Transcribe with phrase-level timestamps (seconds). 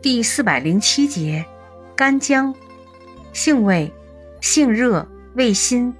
[0.00, 1.44] 第四百零七节，
[1.96, 2.54] 干姜，
[3.32, 3.92] 性味，
[4.40, 5.92] 性热，味辛。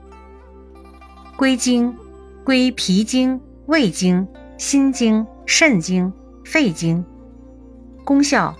[1.36, 1.96] 归经，
[2.44, 6.12] 归脾经、胃经、心经、肾经、
[6.44, 7.04] 肺经。
[8.04, 8.54] 功效，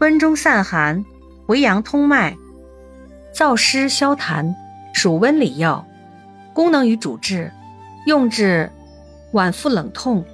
[0.00, 1.04] 温中散寒，
[1.46, 2.34] 回阳通脉，
[3.34, 4.54] 燥湿消痰，
[4.94, 5.86] 属温里药。
[6.54, 7.52] 功能与主治，
[8.06, 8.72] 用治
[9.32, 10.24] 脘腹冷痛、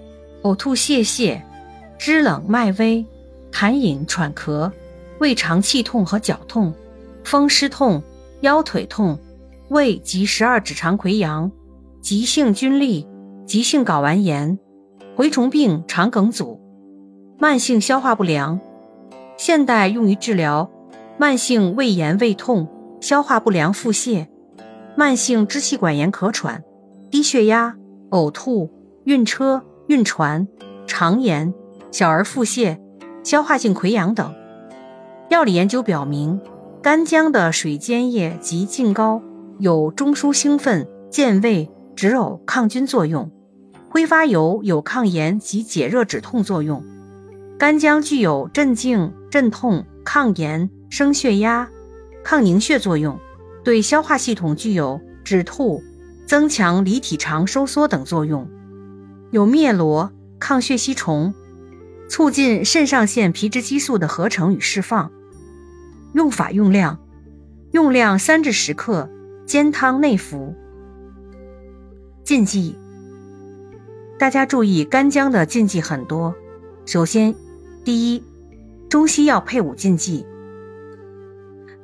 [0.44, 1.42] 呕吐泄泻、
[1.98, 3.04] 肢冷脉微。
[3.54, 4.70] 痰饮、喘咳、
[5.20, 6.74] 胃肠气痛和绞痛、
[7.22, 8.02] 风湿痛、
[8.40, 9.16] 腰腿痛、
[9.68, 11.52] 胃及十二指肠溃疡、
[12.02, 13.06] 急性菌痢、
[13.46, 14.58] 急性睾丸炎、
[15.16, 16.60] 蛔虫病、肠梗阻、
[17.38, 18.58] 慢性消化不良。
[19.36, 20.68] 现代用于治疗
[21.16, 22.68] 慢性胃炎、胃痛、
[23.00, 24.26] 消化不良、腹泻、
[24.96, 26.64] 慢性支气管炎、咳喘、
[27.08, 27.76] 低血压、
[28.10, 28.68] 呕吐、
[29.04, 30.48] 晕车、晕船、
[30.88, 31.54] 肠炎、
[31.92, 32.83] 小儿腹泻。
[33.24, 34.34] 消化性溃疡等，
[35.30, 36.38] 药理研究表明，
[36.82, 39.22] 干姜的水煎液及浸膏
[39.58, 43.30] 有中枢兴奋、健胃、止呕、抗菌作用；
[43.88, 46.84] 挥发油有抗炎及解热止痛作用。
[47.58, 51.70] 干姜具有镇静、镇痛、抗炎、升血压、
[52.22, 53.18] 抗凝血作用，
[53.64, 55.82] 对消化系统具有止吐、
[56.26, 58.46] 增强离体肠收缩等作用，
[59.30, 61.32] 有灭螺、抗血吸虫。
[62.08, 65.10] 促进肾上腺皮质激素的合成与释放。
[66.12, 67.00] 用法用量：
[67.72, 69.10] 用量三至十克，
[69.46, 70.54] 煎汤内服。
[72.22, 72.78] 禁忌：
[74.18, 76.34] 大家注意，干姜的禁忌很多。
[76.86, 77.34] 首先，
[77.84, 78.22] 第一，
[78.88, 80.22] 中西药配伍禁忌，《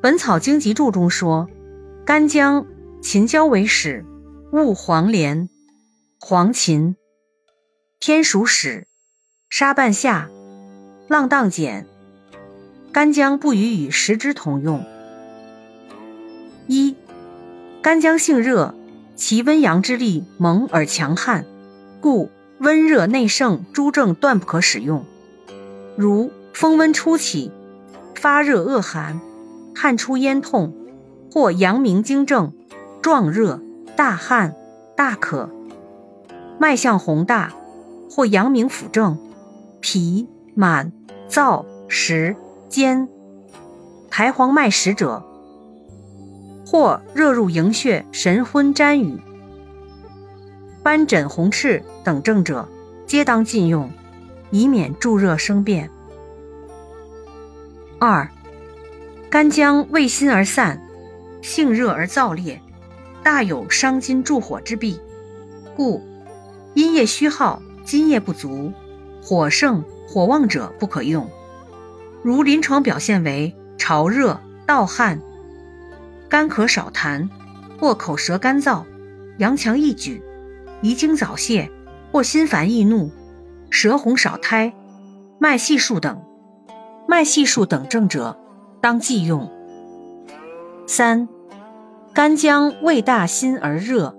[0.01, 1.49] 本草经集注》中说，
[2.05, 2.67] 干姜、
[3.03, 4.05] 秦椒为始，
[4.53, 5.49] 勿黄连、
[6.21, 6.95] 黄芩、
[7.99, 8.87] 天竺使。
[9.51, 10.31] 沙半夏、
[11.09, 11.85] 浪荡碱、
[12.93, 14.87] 干姜不宜与食之同用。
[16.69, 16.95] 一、
[17.83, 18.77] 干姜性热，
[19.17, 21.45] 其温阳之力猛而强悍，
[22.01, 25.05] 故温热内盛诸症断不可使用。
[25.97, 27.51] 如风温初起，
[28.15, 29.21] 发热恶寒，
[29.75, 30.73] 汗出咽痛，
[31.33, 32.53] 或阳明经症，
[33.03, 33.61] 壮热、
[33.97, 34.55] 大汗、
[34.97, 35.51] 大渴，
[36.61, 37.53] 脉象宏大，
[38.09, 39.19] 或阳明腑症。
[39.81, 40.93] 脾满
[41.29, 42.37] 燥实
[42.69, 43.09] 坚，
[44.11, 45.25] 苔黄脉实者，
[46.67, 49.19] 或热入营血、神昏沾雨、
[50.83, 52.69] 斑疹红赤等症者，
[53.07, 53.91] 皆当禁用，
[54.51, 55.91] 以免助热生变。
[57.99, 58.29] 二、
[59.31, 60.81] 干姜味辛而散，
[61.43, 62.61] 性热而燥烈，
[63.23, 65.01] 大有伤筋助火之弊，
[65.77, 66.03] 故
[66.75, 68.73] 阴液虚耗、津液不足。
[69.23, 71.29] 火盛、火旺者不可用，
[72.23, 75.21] 如临床表现为潮热、盗汗、
[76.29, 77.29] 干咳少痰，
[77.79, 78.83] 或口舌干燥、
[79.39, 80.23] 阳强易举、
[80.81, 81.71] 遗精早泄，
[82.11, 83.11] 或心烦易怒、
[83.71, 84.73] 舌红少苔、
[85.39, 86.23] 脉细数等，
[87.07, 88.39] 脉细数等症者，
[88.81, 89.51] 当忌用。
[90.87, 91.29] 三、
[92.13, 94.17] 干姜味大辛而热，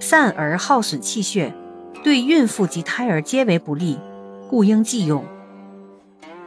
[0.00, 1.54] 散而耗损气血，
[2.02, 3.98] 对孕妇及胎儿皆为不利。
[4.48, 5.24] 故应忌用。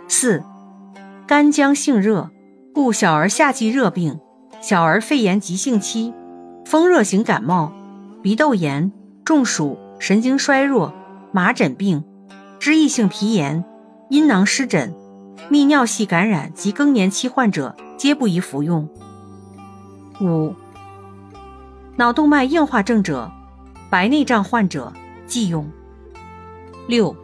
[0.07, 0.43] 四、
[1.25, 2.29] 干姜性热，
[2.73, 4.19] 故小儿夏季热病、
[4.61, 6.13] 小儿肺炎急性期、
[6.65, 7.73] 风热型感冒、
[8.21, 8.91] 鼻窦炎、
[9.25, 10.93] 中暑、神经衰弱、
[11.31, 12.03] 麻疹病、
[12.59, 13.65] 脂溢性皮炎、
[14.09, 14.95] 阴囊湿疹、
[15.51, 18.87] 泌尿系感染及更年期患者皆不宜服用。
[20.21, 20.55] 五、
[21.97, 23.29] 脑动脉硬化症者、
[23.89, 24.93] 白内障患者
[25.25, 25.69] 忌用。
[26.87, 27.15] 六。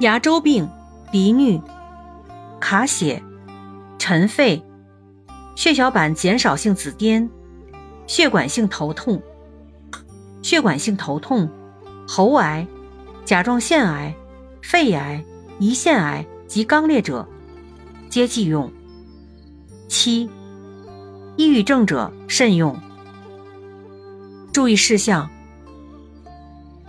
[0.00, 0.66] 牙周病、
[1.12, 1.60] 鼻衄、
[2.58, 3.22] 卡血、
[3.98, 4.62] 尘肺、
[5.54, 7.28] 血小板减少性紫癜、
[8.06, 9.20] 血管性头痛、
[10.40, 11.50] 血管性头痛、
[12.08, 12.66] 喉癌、
[13.26, 14.14] 甲状腺癌、
[14.62, 15.22] 肺癌、
[15.60, 17.28] 胰腺癌及肛裂者，
[18.08, 18.72] 皆忌用。
[19.86, 20.30] 七、
[21.36, 22.74] 抑郁症者慎用。
[24.50, 25.28] 注意事项：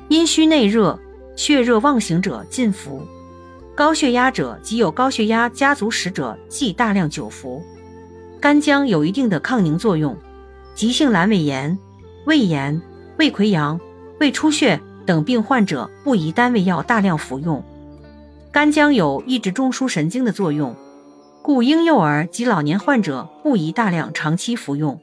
[0.07, 0.97] 阴虚内热。
[1.41, 3.01] 血热妄行者禁服，
[3.73, 7.63] 高血压者及有高血压家族史者忌大量久服。
[8.39, 10.15] 干姜有一定的抗凝作用，
[10.75, 11.79] 急性阑尾炎、
[12.27, 12.79] 胃炎、
[13.17, 13.79] 胃溃疡、
[14.19, 17.63] 胃出血等病患者不宜单味药大量服用。
[18.51, 20.75] 干姜有抑制中枢神经的作用，
[21.41, 25.01] 故婴幼儿及老年患者不宜大量长期服用。